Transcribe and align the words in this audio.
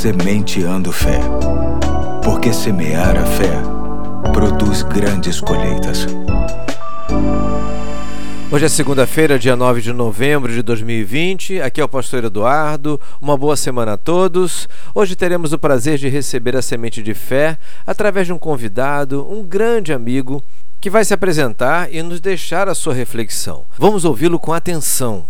Sementeando 0.00 0.90
Fé. 0.90 1.20
Porque 2.24 2.54
semear 2.54 3.18
a 3.18 3.26
fé 3.26 3.52
produz 4.32 4.82
grandes 4.82 5.42
colheitas. 5.42 6.06
Hoje 8.50 8.64
é 8.64 8.68
segunda-feira, 8.70 9.38
dia 9.38 9.54
9 9.54 9.82
de 9.82 9.92
novembro 9.92 10.50
de 10.50 10.62
2020. 10.62 11.60
Aqui 11.60 11.82
é 11.82 11.84
o 11.84 11.88
pastor 11.88 12.24
Eduardo. 12.24 12.98
Uma 13.20 13.36
boa 13.36 13.58
semana 13.58 13.92
a 13.92 13.96
todos. 13.98 14.66
Hoje 14.94 15.14
teremos 15.14 15.52
o 15.52 15.58
prazer 15.58 15.98
de 15.98 16.08
receber 16.08 16.56
a 16.56 16.62
semente 16.62 17.02
de 17.02 17.12
fé 17.12 17.58
através 17.86 18.26
de 18.26 18.32
um 18.32 18.38
convidado, 18.38 19.30
um 19.30 19.42
grande 19.42 19.92
amigo, 19.92 20.42
que 20.80 20.88
vai 20.88 21.04
se 21.04 21.12
apresentar 21.12 21.94
e 21.94 22.02
nos 22.02 22.20
deixar 22.20 22.70
a 22.70 22.74
sua 22.74 22.94
reflexão. 22.94 23.64
Vamos 23.78 24.06
ouvi-lo 24.06 24.38
com 24.38 24.54
atenção. 24.54 25.26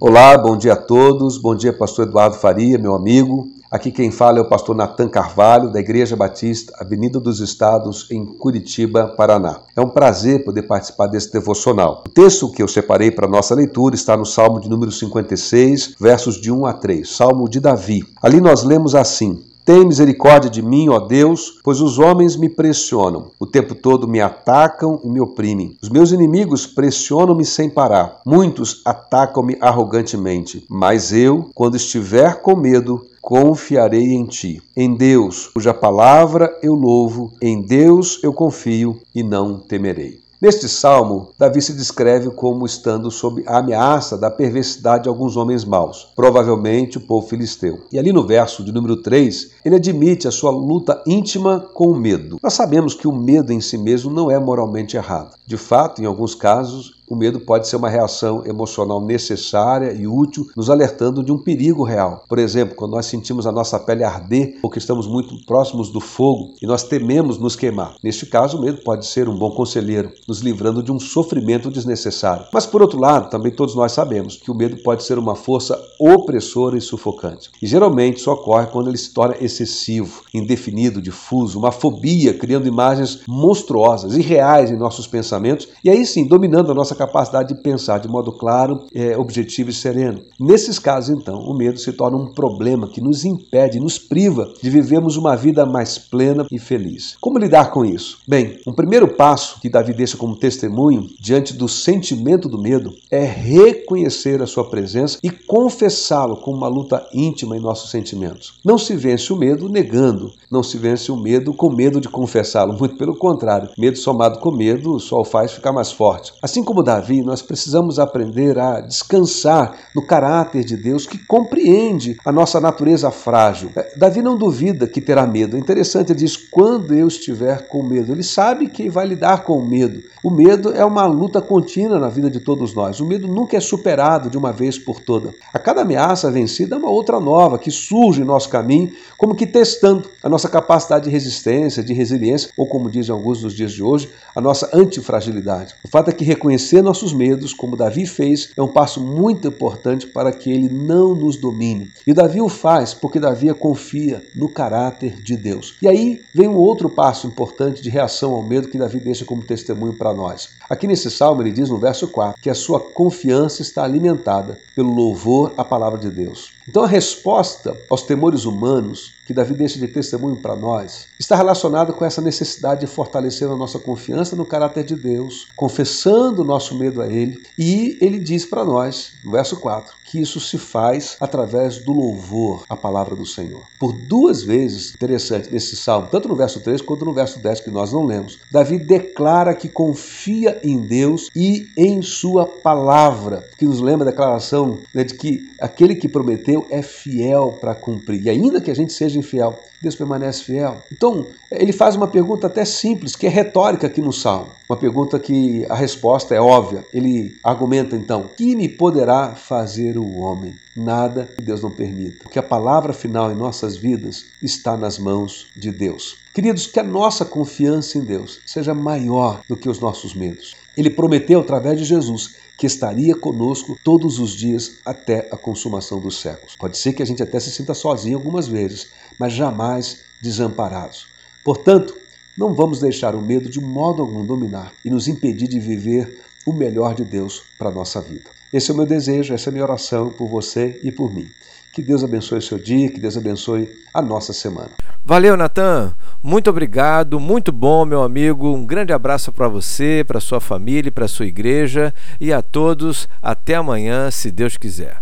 Olá, 0.00 0.38
bom 0.38 0.56
dia 0.56 0.74
a 0.74 0.76
todos. 0.76 1.38
Bom 1.38 1.56
dia, 1.56 1.72
pastor 1.72 2.06
Eduardo 2.06 2.36
Faria, 2.36 2.78
meu 2.78 2.94
amigo. 2.94 3.51
Aqui 3.72 3.90
quem 3.90 4.10
fala 4.10 4.38
é 4.38 4.42
o 4.42 4.48
pastor 4.50 4.76
Natan 4.76 5.08
Carvalho, 5.08 5.72
da 5.72 5.80
Igreja 5.80 6.14
Batista, 6.14 6.74
Avenida 6.78 7.18
dos 7.18 7.40
Estados, 7.40 8.06
em 8.10 8.22
Curitiba, 8.22 9.14
Paraná. 9.16 9.60
É 9.74 9.80
um 9.80 9.88
prazer 9.88 10.44
poder 10.44 10.64
participar 10.64 11.06
desse 11.06 11.32
devocional. 11.32 12.04
O 12.06 12.10
texto 12.10 12.52
que 12.52 12.62
eu 12.62 12.68
separei 12.68 13.10
para 13.10 13.26
nossa 13.26 13.54
leitura 13.54 13.94
está 13.94 14.14
no 14.14 14.26
Salmo 14.26 14.60
de 14.60 14.68
número 14.68 14.92
56, 14.92 15.94
versos 15.98 16.38
de 16.38 16.52
1 16.52 16.66
a 16.66 16.74
3, 16.74 17.08
Salmo 17.08 17.48
de 17.48 17.60
Davi. 17.60 18.04
Ali 18.22 18.42
nós 18.42 18.62
lemos 18.62 18.94
assim: 18.94 19.42
tem 19.64 19.86
misericórdia 19.86 20.50
de 20.50 20.60
mim, 20.60 20.90
ó 20.90 20.98
Deus, 20.98 21.58
pois 21.64 21.80
os 21.80 21.98
homens 21.98 22.36
me 22.36 22.50
pressionam. 22.50 23.30
O 23.40 23.46
tempo 23.46 23.74
todo 23.74 24.06
me 24.06 24.20
atacam 24.20 25.00
e 25.02 25.08
me 25.08 25.18
oprimem. 25.18 25.78
Os 25.80 25.88
meus 25.88 26.12
inimigos 26.12 26.66
pressionam-me 26.66 27.46
sem 27.46 27.70
parar. 27.70 28.20
Muitos 28.26 28.82
atacam-me 28.84 29.56
arrogantemente. 29.62 30.66
Mas 30.68 31.10
eu, 31.10 31.48
quando 31.54 31.76
estiver 31.76 32.42
com 32.42 32.54
medo, 32.54 33.06
confiarei 33.22 34.12
em 34.12 34.26
ti. 34.26 34.60
Em 34.76 34.92
Deus, 34.92 35.46
cuja 35.46 35.72
palavra 35.72 36.58
eu 36.60 36.74
louvo, 36.74 37.32
em 37.40 37.62
Deus 37.62 38.18
eu 38.20 38.32
confio 38.32 39.00
e 39.14 39.22
não 39.22 39.60
temerei. 39.60 40.20
Neste 40.42 40.68
salmo, 40.68 41.28
Davi 41.38 41.62
se 41.62 41.72
descreve 41.72 42.28
como 42.30 42.66
estando 42.66 43.12
sob 43.12 43.44
a 43.46 43.58
ameaça 43.58 44.18
da 44.18 44.28
perversidade 44.28 45.04
de 45.04 45.08
alguns 45.08 45.36
homens 45.36 45.64
maus, 45.64 46.08
provavelmente 46.16 46.98
o 46.98 47.00
povo 47.00 47.28
filisteu. 47.28 47.78
E 47.92 47.96
ali 47.96 48.12
no 48.12 48.26
verso 48.26 48.64
de 48.64 48.72
número 48.72 48.96
3, 48.96 49.50
ele 49.64 49.76
admite 49.76 50.26
a 50.26 50.32
sua 50.32 50.50
luta 50.50 51.00
íntima 51.06 51.60
com 51.72 51.92
o 51.92 51.94
medo. 51.94 52.40
Nós 52.42 52.54
sabemos 52.54 52.92
que 52.92 53.06
o 53.06 53.12
medo 53.12 53.52
em 53.52 53.60
si 53.60 53.78
mesmo 53.78 54.12
não 54.12 54.32
é 54.32 54.40
moralmente 54.40 54.96
errado. 54.96 55.36
De 55.46 55.56
fato, 55.56 56.02
em 56.02 56.06
alguns 56.06 56.34
casos, 56.34 57.00
o 57.12 57.16
medo 57.16 57.40
pode 57.40 57.68
ser 57.68 57.76
uma 57.76 57.90
reação 57.90 58.42
emocional 58.46 58.98
necessária 58.98 59.92
e 59.92 60.06
útil, 60.06 60.46
nos 60.56 60.70
alertando 60.70 61.22
de 61.22 61.30
um 61.30 61.36
perigo 61.36 61.84
real. 61.84 62.24
Por 62.26 62.38
exemplo, 62.38 62.74
quando 62.74 62.92
nós 62.92 63.04
sentimos 63.04 63.46
a 63.46 63.52
nossa 63.52 63.78
pele 63.78 64.02
arder 64.02 64.56
porque 64.62 64.78
estamos 64.78 65.06
muito 65.06 65.36
próximos 65.44 65.90
do 65.90 66.00
fogo 66.00 66.54
e 66.62 66.66
nós 66.66 66.84
tememos 66.84 67.36
nos 67.36 67.54
queimar. 67.54 67.96
Neste 68.02 68.24
caso, 68.24 68.56
o 68.56 68.62
medo 68.62 68.80
pode 68.82 69.04
ser 69.04 69.28
um 69.28 69.36
bom 69.36 69.50
conselheiro, 69.50 70.10
nos 70.26 70.40
livrando 70.40 70.82
de 70.82 70.90
um 70.90 70.98
sofrimento 70.98 71.70
desnecessário. 71.70 72.46
Mas, 72.50 72.64
por 72.64 72.80
outro 72.80 72.98
lado, 72.98 73.28
também 73.28 73.52
todos 73.52 73.74
nós 73.74 73.92
sabemos 73.92 74.36
que 74.36 74.50
o 74.50 74.54
medo 74.54 74.78
pode 74.82 75.04
ser 75.04 75.18
uma 75.18 75.34
força 75.34 75.78
opressora 76.00 76.78
e 76.78 76.80
sufocante. 76.80 77.50
E 77.60 77.66
geralmente 77.66 78.20
isso 78.20 78.30
ocorre 78.30 78.68
quando 78.68 78.88
ele 78.88 78.96
se 78.96 79.12
torna 79.12 79.36
excessivo, 79.38 80.22
indefinido, 80.32 81.02
difuso, 81.02 81.58
uma 81.58 81.72
fobia, 81.72 82.32
criando 82.32 82.66
imagens 82.66 83.20
monstruosas, 83.28 84.16
irreais 84.16 84.70
em 84.70 84.78
nossos 84.78 85.06
pensamentos 85.06 85.68
e 85.84 85.90
aí 85.90 86.06
sim 86.06 86.26
dominando 86.26 86.70
a 86.70 86.74
nossa 86.74 86.94
capacidade 87.06 87.54
de 87.54 87.62
pensar 87.62 87.98
de 87.98 88.08
modo 88.08 88.32
claro, 88.32 88.86
é, 88.94 89.16
objetivo 89.16 89.70
e 89.70 89.72
sereno. 89.72 90.20
Nesses 90.38 90.78
casos, 90.78 91.16
então, 91.16 91.40
o 91.40 91.54
medo 91.54 91.78
se 91.78 91.92
torna 91.92 92.16
um 92.16 92.32
problema 92.32 92.88
que 92.88 93.00
nos 93.00 93.24
impede, 93.24 93.80
nos 93.80 93.98
priva 93.98 94.52
de 94.62 94.70
vivermos 94.70 95.16
uma 95.16 95.36
vida 95.36 95.66
mais 95.66 95.98
plena 95.98 96.46
e 96.50 96.58
feliz. 96.58 97.16
Como 97.20 97.38
lidar 97.38 97.70
com 97.70 97.84
isso? 97.84 98.18
Bem, 98.26 98.58
um 98.66 98.72
primeiro 98.72 99.08
passo 99.08 99.60
que 99.60 99.68
Davi 99.68 99.92
deixa 99.92 100.16
como 100.16 100.36
testemunho 100.36 101.08
diante 101.20 101.54
do 101.54 101.68
sentimento 101.68 102.48
do 102.48 102.60
medo 102.60 102.94
é 103.10 103.24
reconhecer 103.24 104.40
a 104.42 104.46
sua 104.46 104.68
presença 104.68 105.18
e 105.22 105.30
confessá-lo 105.30 106.36
como 106.36 106.56
uma 106.56 106.68
luta 106.68 107.06
íntima 107.12 107.56
em 107.56 107.60
nossos 107.60 107.90
sentimentos. 107.90 108.60
Não 108.64 108.78
se 108.78 108.94
vence 108.94 109.32
o 109.32 109.36
medo 109.36 109.68
negando, 109.68 110.32
não 110.50 110.62
se 110.62 110.76
vence 110.76 111.10
o 111.10 111.16
medo 111.16 111.52
com 111.52 111.70
medo 111.70 112.00
de 112.00 112.08
confessá-lo, 112.08 112.74
muito 112.74 112.96
pelo 112.96 113.16
contrário. 113.16 113.70
Medo 113.76 113.98
somado 113.98 114.38
com 114.38 114.50
medo 114.50 115.00
só 115.00 115.20
o 115.20 115.24
faz 115.24 115.52
ficar 115.52 115.72
mais 115.72 115.90
forte. 115.90 116.32
Assim 116.42 116.62
como 116.62 116.81
Davi, 116.82 117.22
nós 117.22 117.42
precisamos 117.42 117.98
aprender 117.98 118.58
a 118.58 118.80
descansar 118.80 119.74
no 119.94 120.04
caráter 120.04 120.64
de 120.64 120.76
Deus 120.76 121.06
que 121.06 121.18
compreende 121.18 122.16
a 122.24 122.32
nossa 122.32 122.60
natureza 122.60 123.10
frágil. 123.10 123.70
É, 123.76 123.92
Davi 123.96 124.22
não 124.22 124.36
duvida 124.36 124.86
que 124.86 125.00
terá 125.00 125.26
medo. 125.26 125.56
É 125.56 125.60
interessante, 125.60 126.12
ele 126.12 126.18
diz: 126.18 126.36
quando 126.36 126.94
eu 126.94 127.08
estiver 127.08 127.68
com 127.68 127.82
medo. 127.82 128.12
Ele 128.12 128.22
sabe 128.22 128.68
que 128.68 128.88
vai 128.88 129.06
lidar 129.06 129.44
com 129.44 129.58
o 129.58 129.66
medo. 129.66 130.02
O 130.22 130.30
medo 130.30 130.72
é 130.72 130.84
uma 130.84 131.04
luta 131.04 131.40
contínua 131.40 131.98
na 131.98 132.08
vida 132.08 132.30
de 132.30 132.38
todos 132.38 132.74
nós. 132.74 133.00
O 133.00 133.06
medo 133.06 133.26
nunca 133.26 133.56
é 133.56 133.60
superado 133.60 134.30
de 134.30 134.38
uma 134.38 134.52
vez 134.52 134.78
por 134.78 135.00
toda. 135.00 135.34
A 135.52 135.58
cada 135.58 135.82
ameaça 135.82 136.30
vencida 136.30 136.76
é 136.76 136.78
uma 136.78 136.90
outra 136.90 137.18
nova 137.18 137.58
que 137.58 137.70
surge 137.70 138.22
em 138.22 138.24
nosso 138.24 138.48
caminho, 138.48 138.92
como 139.18 139.34
que 139.34 139.46
testando 139.46 140.08
a 140.22 140.28
nossa 140.28 140.48
capacidade 140.48 141.06
de 141.06 141.10
resistência, 141.10 141.82
de 141.82 141.92
resiliência, 141.92 142.50
ou 142.56 142.66
como 142.66 142.90
dizem 142.90 143.12
alguns 143.12 143.42
nos 143.42 143.54
dias 143.54 143.72
de 143.72 143.82
hoje, 143.82 144.08
a 144.34 144.40
nossa 144.40 144.70
antifragilidade. 144.72 145.74
O 145.84 145.88
fato 145.88 146.10
é 146.10 146.12
que 146.12 146.24
reconhecer 146.24 146.71
nossos 146.80 147.12
medos, 147.12 147.52
como 147.52 147.76
Davi 147.76 148.06
fez, 148.06 148.50
é 148.56 148.62
um 148.62 148.68
passo 148.68 149.00
muito 149.00 149.48
importante 149.48 150.06
para 150.06 150.32
que 150.32 150.50
ele 150.50 150.68
não 150.68 151.14
nos 151.14 151.36
domine. 151.36 151.90
E 152.06 152.14
Davi 152.14 152.40
o 152.40 152.48
faz 152.48 152.94
porque 152.94 153.20
Davi 153.20 153.52
confia 153.52 154.24
no 154.34 154.48
caráter 154.48 155.20
de 155.20 155.36
Deus. 155.36 155.76
E 155.82 155.88
aí 155.88 156.22
vem 156.32 156.48
um 156.48 156.56
outro 156.56 156.88
passo 156.88 157.26
importante 157.26 157.82
de 157.82 157.90
reação 157.90 158.32
ao 158.32 158.42
medo 158.42 158.68
que 158.68 158.78
Davi 158.78 159.00
deixa 159.00 159.24
como 159.24 159.42
testemunho 159.42 159.92
para 159.92 160.14
nós. 160.14 160.50
Aqui 160.70 160.86
nesse 160.86 161.10
salmo 161.10 161.42
ele 161.42 161.50
diz 161.50 161.68
no 161.68 161.78
verso 161.78 162.06
4 162.08 162.40
que 162.40 162.48
a 162.48 162.54
sua 162.54 162.78
confiança 162.78 163.60
está 163.60 163.82
alimentada 163.82 164.58
pelo 164.74 164.94
louvor 164.94 165.52
à 165.56 165.64
palavra 165.64 165.98
de 165.98 166.10
Deus. 166.10 166.52
Então 166.68 166.84
a 166.84 166.86
resposta 166.86 167.76
aos 167.90 168.02
temores 168.02 168.44
humanos 168.44 169.14
que 169.26 169.34
Davi 169.34 169.54
deixa 169.54 169.78
de 169.78 169.88
testemunho 169.88 170.36
para 170.36 170.54
nós 170.54 171.06
está 171.18 171.34
relacionada 171.34 171.92
com 171.92 172.04
essa 172.04 172.20
necessidade 172.20 172.82
de 172.82 172.86
fortalecer 172.86 173.48
a 173.48 173.56
nossa 173.56 173.78
confiança 173.78 174.36
no 174.36 174.44
caráter 174.44 174.84
de 174.84 174.94
Deus, 174.94 175.48
confessando 175.56 176.42
o 176.42 176.44
nosso 176.44 176.61
medo 176.70 177.00
a 177.00 177.06
Ele. 177.06 177.40
E 177.58 177.98
ele 178.00 178.18
diz 178.18 178.44
para 178.44 178.64
nós, 178.64 179.14
no 179.24 179.32
verso 179.32 179.56
4, 179.56 179.94
que 180.04 180.20
isso 180.20 180.38
se 180.40 180.58
faz 180.58 181.16
através 181.18 181.78
do 181.78 181.92
louvor 181.92 182.64
à 182.68 182.76
palavra 182.76 183.16
do 183.16 183.24
Senhor. 183.24 183.62
Por 183.78 183.92
duas 183.92 184.42
vezes, 184.42 184.94
interessante 184.94 185.50
nesse 185.50 185.74
salmo, 185.74 186.08
tanto 186.10 186.28
no 186.28 186.36
verso 186.36 186.60
3 186.60 186.82
quanto 186.82 187.04
no 187.04 187.14
verso 187.14 187.38
10 187.38 187.60
que 187.60 187.70
nós 187.70 187.92
não 187.92 188.04
lemos, 188.04 188.38
Davi 188.50 188.78
declara 188.78 189.54
que 189.54 189.68
confia 189.68 190.60
em 190.62 190.78
Deus 190.80 191.30
e 191.34 191.70
em 191.76 192.02
Sua 192.02 192.46
palavra, 192.46 193.48
que 193.56 193.64
nos 193.64 193.80
lembra 193.80 194.06
a 194.06 194.10
declaração 194.10 194.80
né, 194.92 195.02
de 195.02 195.14
que 195.14 195.50
aquele 195.58 195.94
que 195.94 196.08
prometeu 196.08 196.66
é 196.70 196.82
fiel 196.82 197.56
para 197.60 197.74
cumprir. 197.74 198.22
E 198.22 198.28
ainda 198.28 198.60
que 198.60 198.70
a 198.70 198.74
gente 198.74 198.92
seja 198.92 199.18
infiel, 199.18 199.58
Deus 199.80 199.96
permanece 199.96 200.44
fiel. 200.44 200.82
Então, 200.92 201.26
ele 201.50 201.72
faz 201.72 201.96
uma 201.96 202.06
pergunta 202.06 202.46
até 202.46 202.64
simples, 202.64 203.16
que 203.16 203.26
é 203.26 203.30
retórica 203.30 203.88
aqui 203.88 204.00
no 204.00 204.12
Salmo. 204.12 204.50
Uma 204.72 204.78
pergunta 204.78 205.18
que 205.18 205.66
a 205.68 205.74
resposta 205.74 206.34
é 206.34 206.40
óbvia. 206.40 206.82
Ele 206.94 207.38
argumenta 207.44 207.94
então: 207.94 208.30
Que 208.34 208.56
me 208.56 208.70
poderá 208.70 209.34
fazer 209.34 209.98
o 209.98 210.20
homem? 210.20 210.54
Nada 210.74 211.28
que 211.36 211.44
Deus 211.44 211.60
não 211.60 211.70
permita. 211.70 212.22
Porque 212.22 212.38
a 212.38 212.42
palavra 212.42 212.94
final 212.94 213.30
em 213.30 213.34
nossas 213.34 213.76
vidas 213.76 214.24
está 214.42 214.74
nas 214.74 214.98
mãos 214.98 215.48
de 215.54 215.70
Deus. 215.70 216.16
Queridos, 216.32 216.66
que 216.66 216.80
a 216.80 216.82
nossa 216.82 217.22
confiança 217.22 217.98
em 217.98 218.00
Deus 218.00 218.40
seja 218.46 218.72
maior 218.72 219.42
do 219.46 219.58
que 219.58 219.68
os 219.68 219.78
nossos 219.78 220.14
medos. 220.14 220.54
Ele 220.74 220.88
prometeu 220.88 221.40
através 221.40 221.78
de 221.78 221.84
Jesus 221.84 222.36
que 222.56 222.66
estaria 222.66 223.14
conosco 223.14 223.78
todos 223.84 224.18
os 224.18 224.32
dias 224.32 224.76
até 224.86 225.28
a 225.30 225.36
consumação 225.36 226.00
dos 226.00 226.18
séculos. 226.18 226.56
Pode 226.56 226.78
ser 226.78 226.94
que 226.94 227.02
a 227.02 227.06
gente 227.06 227.22
até 227.22 227.38
se 227.38 227.50
sinta 227.50 227.74
sozinho 227.74 228.16
algumas 228.16 228.48
vezes, 228.48 228.88
mas 229.18 229.34
jamais 229.34 229.98
desamparados. 230.22 231.08
Portanto, 231.44 231.94
não 232.42 232.54
vamos 232.54 232.80
deixar 232.80 233.14
o 233.14 233.22
medo 233.22 233.48
de 233.48 233.60
modo 233.60 234.02
algum 234.02 234.26
dominar 234.26 234.72
e 234.84 234.90
nos 234.90 235.06
impedir 235.06 235.46
de 235.46 235.60
viver 235.60 236.18
o 236.44 236.52
melhor 236.52 236.92
de 236.92 237.04
Deus 237.04 237.44
para 237.56 237.68
a 237.68 237.72
nossa 237.72 238.00
vida. 238.00 238.28
Esse 238.52 238.72
é 238.72 238.74
o 238.74 238.76
meu 238.76 238.84
desejo, 238.84 239.32
essa 239.32 239.48
é 239.48 239.50
a 239.50 239.52
minha 239.52 239.64
oração 239.64 240.10
por 240.10 240.28
você 240.28 240.80
e 240.82 240.90
por 240.90 241.14
mim. 241.14 241.28
Que 241.72 241.80
Deus 241.80 242.02
abençoe 242.02 242.38
o 242.38 242.42
seu 242.42 242.58
dia, 242.58 242.90
que 242.90 242.98
Deus 242.98 243.16
abençoe 243.16 243.70
a 243.94 244.02
nossa 244.02 244.32
semana. 244.32 244.70
Valeu, 245.04 245.36
Natan. 245.36 245.94
Muito 246.20 246.50
obrigado, 246.50 247.20
muito 247.20 247.52
bom, 247.52 247.84
meu 247.84 248.02
amigo. 248.02 248.52
Um 248.52 248.66
grande 248.66 248.92
abraço 248.92 249.32
para 249.32 249.46
você, 249.46 250.04
para 250.04 250.18
sua 250.18 250.40
família, 250.40 250.90
para 250.90 251.06
sua 251.06 251.26
igreja 251.26 251.94
e 252.20 252.32
a 252.32 252.42
todos. 252.42 253.08
Até 253.22 253.54
amanhã, 253.54 254.10
se 254.10 254.32
Deus 254.32 254.56
quiser. 254.56 255.00